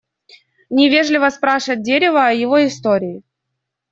[0.71, 3.21] Невежливо спрашивать дерево о его истории.